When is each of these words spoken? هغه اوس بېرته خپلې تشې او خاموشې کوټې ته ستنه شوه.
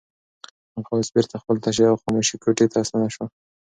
هغه 0.75 0.91
اوس 0.97 1.07
بېرته 1.15 1.35
خپلې 1.41 1.59
تشې 1.65 1.85
او 1.91 1.99
خاموشې 2.03 2.35
کوټې 2.43 2.65
ته 2.73 2.79
ستنه 2.87 3.07
شوه. 3.13 3.25